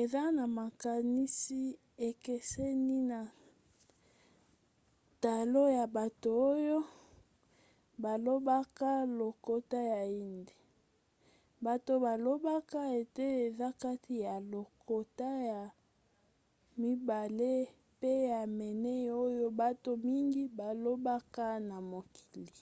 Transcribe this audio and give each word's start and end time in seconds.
eza 0.00 0.22
na 0.36 0.44
makanisi 0.58 1.60
ekeseni 2.08 2.98
na 3.10 3.20
talo 5.24 5.62
ya 5.78 5.84
bato 5.96 6.30
oyo 6.52 6.78
balobaka 8.02 8.90
lokota 9.18 9.80
ya 9.94 10.02
hindi. 10.16 10.54
bato 11.66 11.92
balobaka 12.06 12.80
ete 13.00 13.24
eza 13.46 13.68
kati 13.82 14.14
ya 14.26 14.34
lokota 14.52 15.30
ya 15.50 15.60
mibale 16.80 17.54
pe 18.00 18.12
ya 18.30 18.40
minei 18.58 19.06
oyo 19.24 19.46
bato 19.60 19.90
mingi 20.06 20.42
balobaka 20.58 21.46
na 21.68 21.76
mokili 21.90 22.58